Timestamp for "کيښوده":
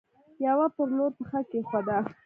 1.49-1.97